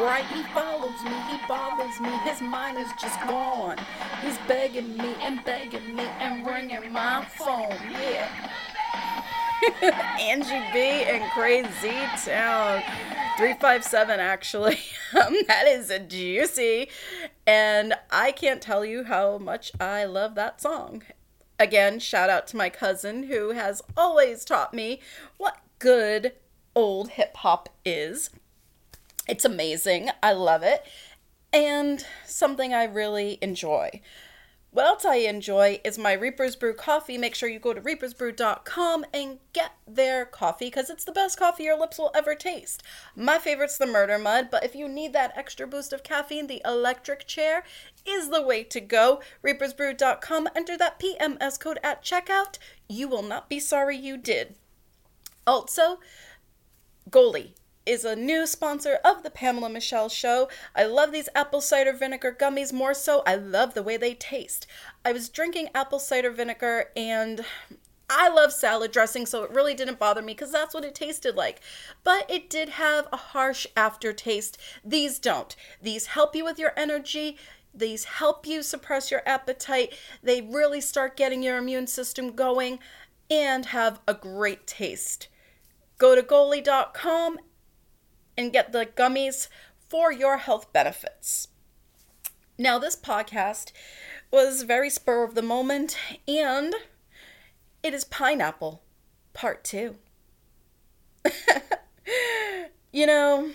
[0.00, 0.24] bright.
[0.26, 2.08] He follows me, he bothers me.
[2.24, 3.76] His mind is just gone.
[4.22, 7.76] He's begging me and begging me and ringing my phone.
[7.92, 8.50] Yeah.
[10.18, 12.82] Angie B and Crazy Town.
[13.36, 14.78] 357 actually.
[15.12, 16.88] Um, that is a juicy.
[17.44, 21.02] And I can't tell you how much I love that song.
[21.58, 25.00] Again, shout out to my cousin who has always taught me
[25.36, 26.34] what good
[26.76, 28.30] old hip hop is.
[29.28, 30.10] It's amazing.
[30.22, 30.84] I love it.
[31.52, 34.00] And something I really enjoy.
[34.72, 37.18] What else I enjoy is my Reaper's Brew coffee.
[37.18, 41.64] Make sure you go to reapersbrew.com and get their coffee because it's the best coffee
[41.64, 42.84] your lips will ever taste.
[43.16, 46.62] My favorite's the Murder Mud, but if you need that extra boost of caffeine, the
[46.64, 47.64] electric chair
[48.06, 49.20] is the way to go.
[49.44, 52.58] Reapersbrew.com, enter that PMS code at checkout.
[52.88, 54.54] You will not be sorry you did.
[55.48, 55.98] Also,
[57.10, 57.54] Goli
[57.90, 60.48] is a new sponsor of the Pamela Michelle Show.
[60.76, 63.24] I love these apple cider vinegar gummies more so.
[63.26, 64.68] I love the way they taste.
[65.04, 67.44] I was drinking apple cider vinegar and
[68.08, 71.34] I love salad dressing, so it really didn't bother me because that's what it tasted
[71.34, 71.60] like.
[72.04, 74.56] But it did have a harsh aftertaste.
[74.84, 75.56] These don't.
[75.82, 77.38] These help you with your energy.
[77.74, 79.94] These help you suppress your appetite.
[80.22, 82.78] They really start getting your immune system going
[83.28, 85.26] and have a great taste.
[85.98, 87.38] Go to goli.com
[88.40, 89.48] and get the gummies
[89.88, 91.48] for your health benefits.
[92.58, 93.70] Now, this podcast
[94.30, 95.96] was very spur of the moment,
[96.26, 96.74] and
[97.82, 98.82] it is pineapple
[99.34, 99.96] part two.
[102.92, 103.50] you know,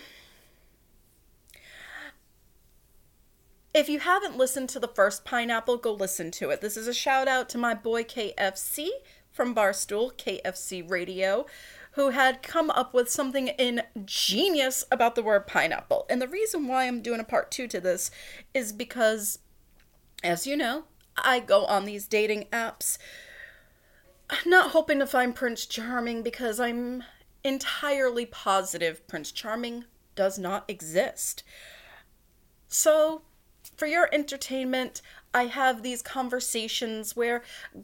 [3.74, 6.60] if you haven't listened to the first pineapple, go listen to it.
[6.60, 8.88] This is a shout out to my boy KFC
[9.32, 11.44] from Barstool, KFC Radio,
[11.96, 16.06] who had come up with something ingenious about the word pineapple.
[16.10, 18.10] And the reason why I'm doing a part two to this
[18.52, 19.38] is because,
[20.22, 20.84] as you know,
[21.16, 22.98] I go on these dating apps
[24.44, 27.02] not hoping to find Prince Charming because I'm
[27.42, 29.84] entirely positive Prince Charming
[30.14, 31.44] does not exist.
[32.68, 33.22] So,
[33.76, 35.00] for your entertainment,
[35.32, 37.42] I have these conversations where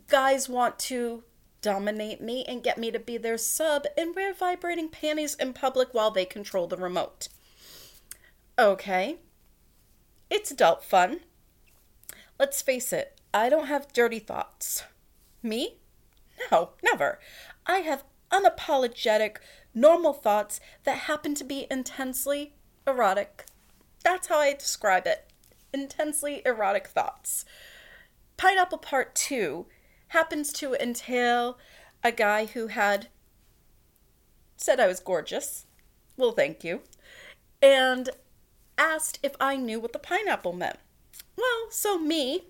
[0.08, 1.22] guys want to
[1.62, 5.94] dominate me and get me to be their sub and wear vibrating panties in public
[5.94, 7.28] while they control the remote.
[8.58, 9.16] Okay.
[10.28, 11.20] It's adult fun.
[12.38, 14.84] Let's face it, I don't have dirty thoughts.
[15.42, 15.78] Me?
[16.50, 17.20] No, never.
[17.66, 19.36] I have unapologetic,
[19.74, 22.54] normal thoughts that happen to be intensely
[22.86, 23.46] erotic.
[24.04, 25.30] That's how I describe it.
[25.72, 27.44] Intensely erotic thoughts.
[28.36, 29.66] Pineapple Part 2
[30.12, 31.58] happens to entail
[32.04, 33.08] a guy who had
[34.58, 35.64] said I was gorgeous.
[36.18, 36.82] Well, thank you.
[37.62, 38.10] And
[38.76, 40.78] asked if I knew what the pineapple meant.
[41.36, 42.44] Well, so me,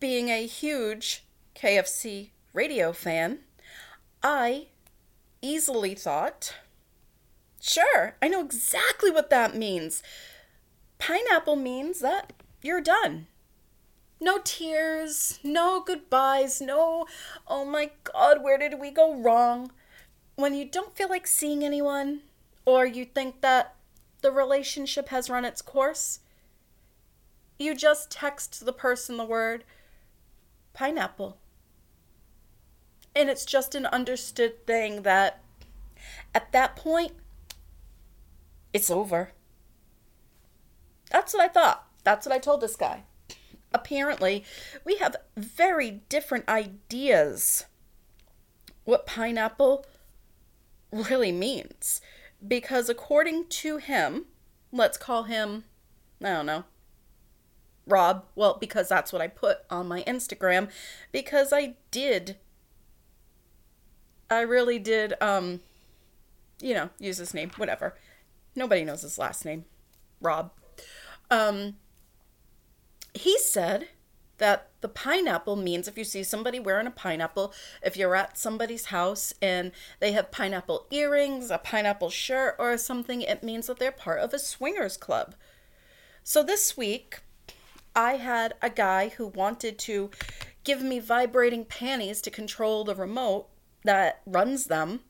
[0.00, 3.40] being a huge KFC radio fan,
[4.20, 4.66] I
[5.40, 6.56] easily thought,
[7.60, 10.02] sure, I know exactly what that means.
[10.98, 12.32] Pineapple means that
[12.62, 13.28] you're done.
[14.22, 17.06] No tears, no goodbyes, no,
[17.48, 19.72] oh my god, where did we go wrong?
[20.36, 22.20] When you don't feel like seeing anyone,
[22.66, 23.74] or you think that
[24.20, 26.20] the relationship has run its course,
[27.58, 29.64] you just text the person the word
[30.74, 31.38] pineapple.
[33.16, 35.42] And it's just an understood thing that
[36.34, 37.12] at that point,
[38.74, 39.32] it's over.
[41.10, 41.86] That's what I thought.
[42.04, 43.04] That's what I told this guy
[43.72, 44.44] apparently
[44.84, 47.64] we have very different ideas
[48.84, 49.86] what pineapple
[50.92, 52.00] really means.
[52.46, 54.26] Because according to him,
[54.72, 55.64] let's call him,
[56.22, 56.64] I don't know,
[57.86, 58.24] Rob.
[58.34, 60.70] Well, because that's what I put on my Instagram.
[61.12, 62.36] Because I did,
[64.30, 65.60] I really did, um,
[66.60, 67.96] you know, use his name, whatever.
[68.54, 69.66] Nobody knows his last name.
[70.20, 70.50] Rob.
[71.30, 71.76] Um,
[73.14, 73.88] he said
[74.38, 77.52] that the pineapple means if you see somebody wearing a pineapple,
[77.82, 79.70] if you're at somebody's house and
[80.00, 84.32] they have pineapple earrings, a pineapple shirt, or something, it means that they're part of
[84.32, 85.34] a swingers club.
[86.24, 87.20] So this week,
[87.94, 90.10] I had a guy who wanted to
[90.64, 93.48] give me vibrating panties to control the remote
[93.84, 95.00] that runs them,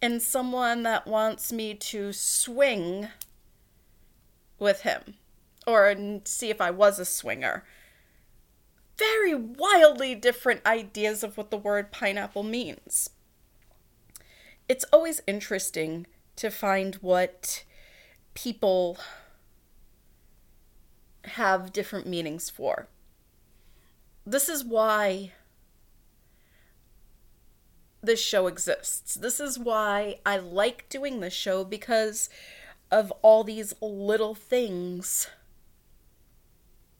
[0.00, 3.08] and someone that wants me to swing
[4.58, 5.14] with him
[5.66, 7.64] or see if I was a swinger.
[8.98, 13.10] Very wildly different ideas of what the word pineapple means.
[14.68, 17.64] It's always interesting to find what
[18.34, 18.98] people
[21.24, 22.88] have different meanings for.
[24.24, 25.32] This is why
[28.02, 29.14] this show exists.
[29.14, 32.28] This is why I like doing this show because
[32.90, 35.28] of all these little things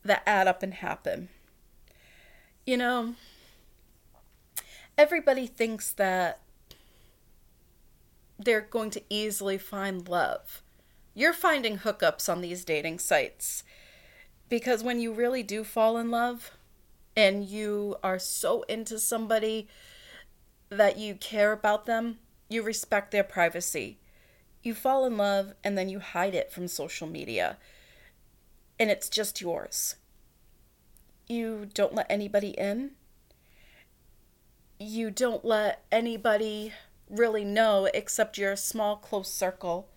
[0.07, 1.29] that add up and happen.
[2.65, 3.15] You know,
[4.99, 6.41] everybody thinks that
[8.39, 10.63] they're going to easily find love.
[11.15, 13.63] You're finding hookups on these dating sites
[14.49, 16.51] because when you really do fall in love
[17.17, 19.69] and you are so into somebody
[20.69, 22.19] that you care about them,
[22.49, 23.99] you respect their privacy.
[24.63, 27.57] You fall in love and then you hide it from social media.
[28.79, 29.97] And it's just yours.
[31.27, 32.93] You don't let anybody in.
[34.79, 36.73] You don't let anybody
[37.09, 39.89] really know except your small, close circle.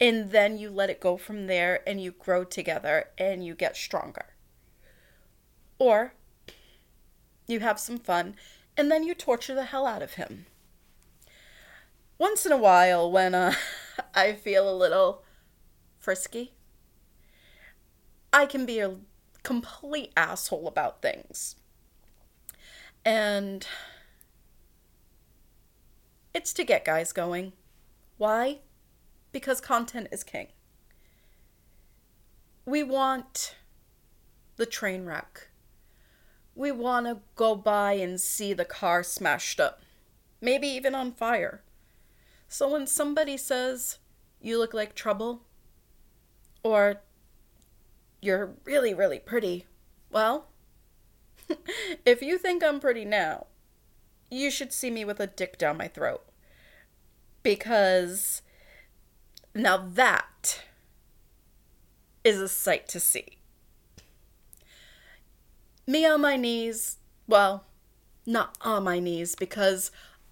[0.00, 3.76] And then you let it go from there and you grow together and you get
[3.76, 4.26] stronger.
[5.78, 6.14] Or
[7.46, 8.34] you have some fun
[8.76, 10.46] and then you torture the hell out of him.
[12.18, 13.54] Once in a while, when uh,
[14.14, 15.22] I feel a little
[15.98, 16.52] frisky,
[18.32, 18.96] I can be a
[19.42, 21.56] complete asshole about things.
[23.04, 23.66] And
[26.32, 27.52] it's to get guys going.
[28.16, 28.60] Why?
[29.32, 30.48] Because content is king.
[32.64, 33.56] We want
[34.56, 35.48] the train wreck
[36.54, 39.80] we want to go by and see the car smashed up,
[40.40, 41.62] maybe even on fire.
[42.48, 43.98] So when somebody says,
[44.40, 45.42] you look like trouble,
[46.62, 47.00] or
[48.22, 49.66] you're really, really pretty,
[50.10, 50.46] well,
[52.06, 53.48] if you think I'm pretty now,
[54.30, 56.22] you should see me with a dick down my throat.
[57.42, 58.40] Because
[59.54, 60.62] now that
[62.24, 63.38] is a sight to see
[65.86, 66.98] me on my knees.
[67.26, 67.64] Well,
[68.26, 69.90] not on my knees because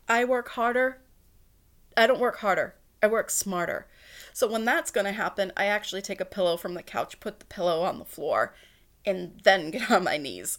[0.08, 0.98] I work harder.
[1.96, 2.75] I don't work harder.
[3.02, 3.86] I work smarter.
[4.32, 7.41] So when that's going to happen, I actually take a pillow from the couch, put
[7.41, 8.55] the pillow on the floor,
[9.05, 10.59] and then get on my knees.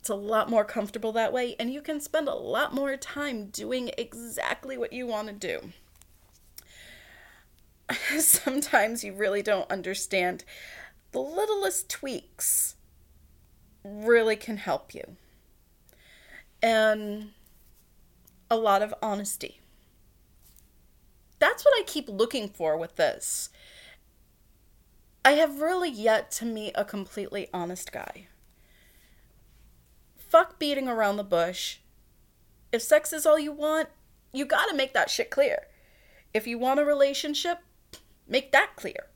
[0.00, 3.46] It's a lot more comfortable that way, and you can spend a lot more time
[3.46, 5.72] doing exactly what you want to do.
[8.20, 10.44] Sometimes you really don't understand
[11.12, 12.76] the littlest tweaks
[13.82, 15.16] really can help you.
[16.62, 17.30] And
[18.50, 19.57] a lot of honesty.
[21.38, 23.50] That's what I keep looking for with this.
[25.24, 28.28] I have really yet to meet a completely honest guy.
[30.16, 31.78] Fuck beating around the bush.
[32.72, 33.88] If sex is all you want,
[34.32, 35.66] you gotta make that shit clear.
[36.34, 37.58] If you want a relationship,
[38.26, 39.06] make that clear.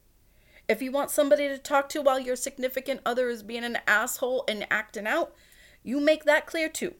[0.68, 4.44] If you want somebody to talk to while your significant other is being an asshole
[4.48, 5.34] and acting out,
[5.82, 6.94] you make that clear too.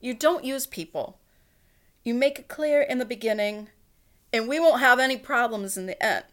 [0.00, 1.18] You don't use people.
[2.02, 3.68] You make it clear in the beginning,
[4.32, 6.24] and we won't have any problems in the end.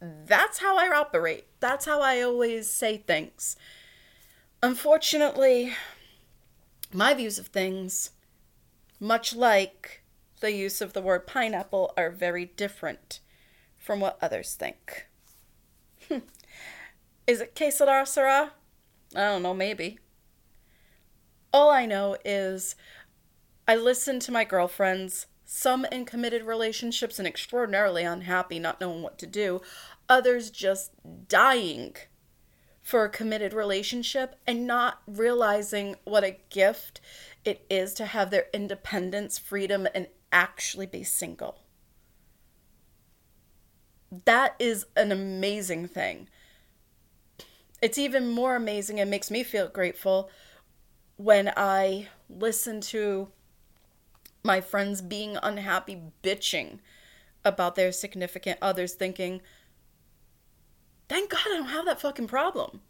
[0.00, 1.46] That's how I operate.
[1.60, 3.56] That's how I always say things.
[4.62, 5.74] Unfortunately,
[6.92, 8.10] my views of things,
[8.98, 10.02] much like
[10.40, 13.20] the use of the word pineapple, are very different
[13.78, 15.06] from what others think.
[16.08, 16.18] Hmm.
[17.26, 18.52] Is it que sera, sera?
[19.14, 19.98] I don't know, maybe.
[21.52, 22.74] All I know is
[23.68, 29.18] I listen to my girlfriends, some in committed relationships and extraordinarily unhappy, not knowing what
[29.18, 29.60] to do,
[30.08, 30.92] others just
[31.28, 31.94] dying
[32.80, 37.00] for a committed relationship and not realizing what a gift
[37.44, 41.58] it is to have their independence, freedom, and actually be single
[44.24, 46.28] that is an amazing thing.
[47.80, 50.30] It's even more amazing and makes me feel grateful
[51.16, 53.28] when I listen to
[54.42, 56.78] my friends being unhappy, bitching
[57.44, 59.40] about their significant others, thinking,
[61.08, 62.80] thank God I don't have that fucking problem.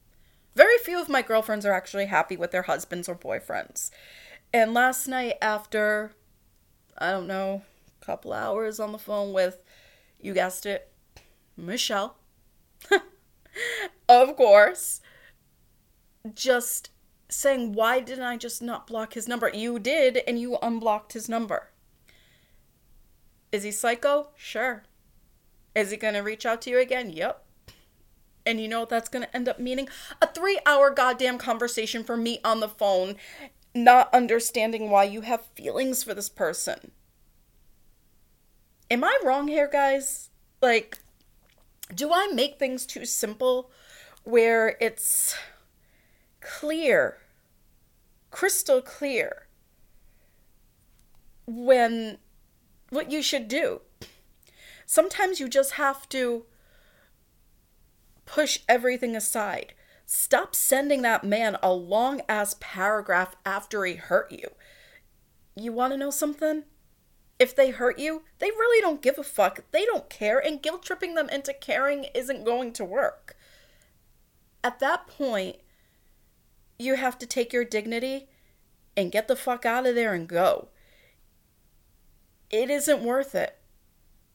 [0.54, 3.90] Very few of my girlfriends are actually happy with their husbands or boyfriends.
[4.52, 6.12] And last night, after,
[6.99, 7.62] I don't know,
[8.00, 9.62] a couple hours on the phone with,
[10.21, 10.90] you guessed it,
[11.56, 12.16] Michelle,
[14.09, 15.00] of course,
[16.35, 16.90] just
[17.32, 19.48] saying, Why didn't I just not block his number?
[19.48, 21.70] You did, and you unblocked his number.
[23.50, 24.28] Is he psycho?
[24.36, 24.84] Sure.
[25.74, 27.10] Is he going to reach out to you again?
[27.10, 27.44] Yep.
[28.44, 29.88] And you know what that's going to end up meaning?
[30.20, 33.16] A three hour goddamn conversation for me on the phone,
[33.74, 36.92] not understanding why you have feelings for this person
[38.92, 40.28] Am I wrong here, guys?
[40.60, 40.98] Like,
[41.94, 43.70] do I make things too simple
[44.22, 45.34] where it's
[46.42, 47.16] clear,
[48.32, 49.46] crystal clear,
[51.46, 52.18] when
[52.90, 53.82] what you should do?
[54.86, 56.46] Sometimes you just have to
[58.26, 59.74] push everything aside.
[60.04, 64.48] Stop sending that man a long ass paragraph after he hurt you.
[65.54, 66.64] You want to know something?
[67.38, 69.64] If they hurt you, they really don't give a fuck.
[69.70, 73.36] They don't care, and guilt tripping them into caring isn't going to work.
[74.62, 75.56] At that point,
[76.82, 78.28] you have to take your dignity
[78.96, 80.68] and get the fuck out of there and go.
[82.50, 83.58] It isn't worth it.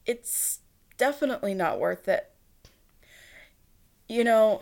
[0.06, 0.60] It's
[0.96, 2.30] definitely not worth it.
[4.08, 4.60] You know,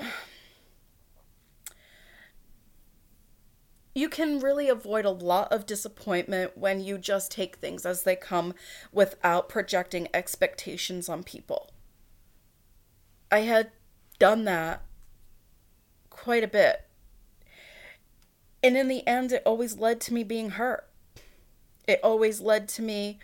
[3.94, 8.16] you can really avoid a lot of disappointment when you just take things as they
[8.16, 8.52] come
[8.92, 11.70] without projecting expectations on people.
[13.30, 13.70] I had
[14.18, 14.82] done that
[16.10, 16.85] quite a bit.
[18.66, 20.88] And in the end, it always led to me being hurt.
[21.86, 23.20] It always led to me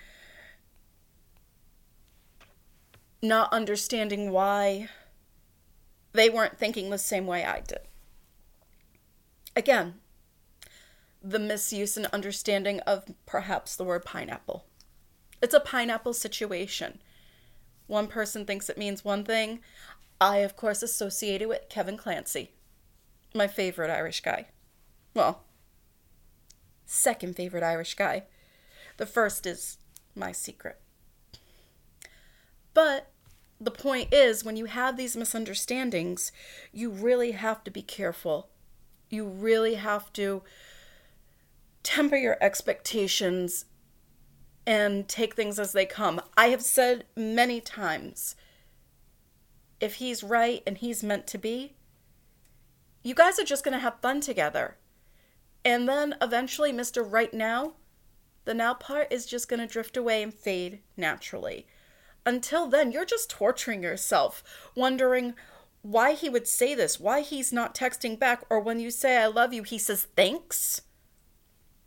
[3.21, 4.89] not understanding why
[6.13, 7.81] they weren't thinking the same way I did.
[9.57, 9.95] Again,
[11.21, 14.67] the misuse and understanding of perhaps the word pineapple.
[15.43, 17.01] It's a pineapple situation.
[17.89, 19.59] One person thinks it means one thing.
[20.21, 22.53] I, of course, associate it with Kevin Clancy,
[23.35, 24.47] my favorite Irish guy.
[25.15, 25.43] Well,
[26.87, 28.25] second favorite Irish guy.
[28.97, 29.79] The first is
[30.15, 30.81] my secret.
[32.75, 33.11] But
[33.61, 36.33] the point is, when you have these misunderstandings,
[36.73, 38.49] you really have to be careful.
[39.09, 40.43] You really have to
[41.83, 43.67] temper your expectations
[44.67, 46.21] and take things as they come.
[46.37, 48.37] I have said many times
[49.81, 51.75] if he's right and he's meant to be,
[53.03, 54.77] you guys are just going to have fun together.
[55.65, 57.05] And then eventually, Mr.
[57.09, 57.75] Right Now,
[58.45, 61.67] the now part is just going to drift away and fade naturally.
[62.27, 64.43] Until then, you're just torturing yourself,
[64.75, 65.35] wondering
[65.83, 69.27] why he would say this, why he's not texting back, or when you say I
[69.27, 70.83] love you, he says thanks.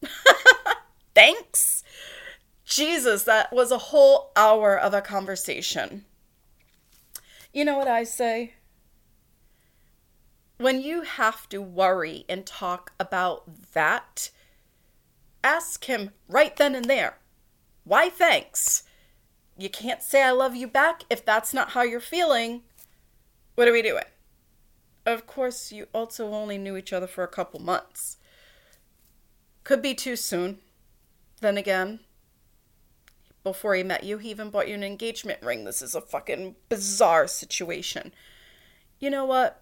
[1.16, 1.84] Thanks.
[2.66, 6.04] Jesus, that was a whole hour of a conversation.
[7.54, 8.56] You know what I say?
[10.58, 14.30] When you have to worry and talk about that,
[15.44, 17.20] ask him right then and there,
[17.84, 18.84] why thanks?
[19.58, 22.64] You can't say I love you back if that's not how you're feeling.
[23.56, 24.04] What are we doing?
[25.06, 28.18] Of course, you also only knew each other for a couple months.
[29.64, 30.60] Could be too soon.
[31.42, 32.00] Then again,
[33.44, 35.64] before he met you, he even bought you an engagement ring.
[35.66, 38.14] This is a fucking bizarre situation.
[39.00, 39.62] You know what?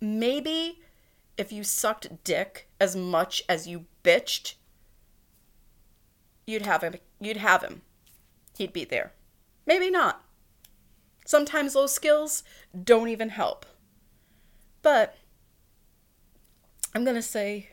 [0.00, 0.80] Maybe
[1.36, 4.54] if you sucked dick as much as you bitched,
[6.46, 6.94] you'd have him.
[7.20, 7.82] You'd have him.
[8.56, 9.12] He'd be there.
[9.66, 10.22] Maybe not.
[11.26, 12.42] Sometimes those skills
[12.84, 13.66] don't even help.
[14.82, 15.16] But
[16.94, 17.70] I'm going to say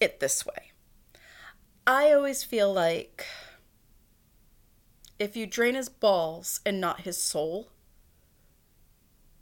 [0.00, 0.72] it this way.
[1.86, 3.26] I always feel like
[5.18, 7.68] if you drain his balls and not his soul,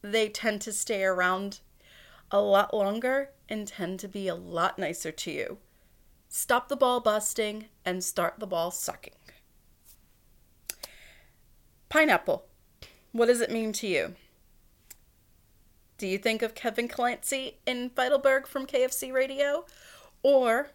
[0.02, 1.60] they tend to stay around
[2.30, 5.58] a lot longer and tend to be a lot nicer to you.
[6.28, 9.14] Stop the ball busting and start the ball sucking.
[11.88, 12.46] Pineapple.
[13.12, 14.14] What does it mean to you?
[15.98, 19.66] Do you think of Kevin Clancy in Feitelberg from KFC Radio?
[20.22, 20.70] Or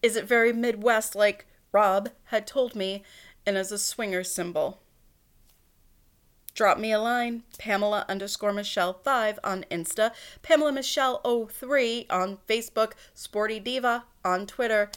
[0.00, 3.02] is it very Midwest like Rob had told me
[3.44, 4.80] and as a swinger symbol?
[6.54, 10.10] Drop me a line, Pamela underscore Michelle 5 on Insta,
[10.42, 14.90] Pamela Michelle 03 on Facebook, Sporty Diva on Twitter.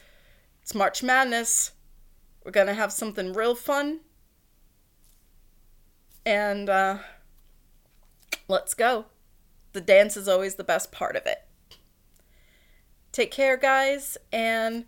[0.62, 1.72] It's March Madness.
[2.44, 4.00] We're gonna have something real fun.
[6.26, 6.98] And uh,
[8.48, 9.06] let's go.
[9.74, 11.46] The dance is always the best part of it.
[13.12, 14.86] Take care, guys, and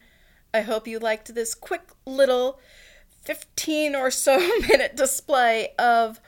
[0.54, 2.60] I hope you liked this quick little
[3.24, 4.38] 15 or so
[4.70, 6.20] minute display of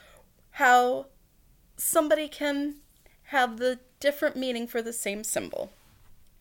[0.55, 1.07] how
[1.75, 2.75] somebody can
[3.23, 5.69] have the different meaning for the same symbol.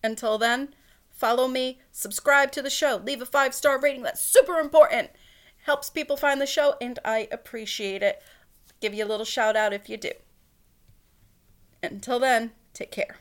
[0.05, 0.73] Until then,
[1.11, 4.03] follow me, subscribe to the show, leave a five star rating.
[4.03, 5.11] That's super important.
[5.65, 8.23] Helps people find the show, and I appreciate it.
[8.81, 10.13] Give you a little shout out if you do.
[11.83, 13.17] Until then, take care.